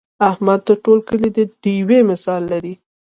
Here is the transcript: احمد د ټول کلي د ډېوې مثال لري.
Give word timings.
احمد 0.29 0.59
د 0.67 0.69
ټول 0.83 0.99
کلي 1.07 1.29
د 1.37 1.39
ډېوې 1.61 1.99
مثال 2.09 2.41
لري. 2.51 2.73